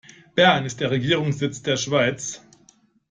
Bern 0.33 0.65
ist 0.65 0.79
der 0.79 0.89
Regierungssitz 0.89 1.61
der 1.61 1.77
Schweiz. 1.77 2.41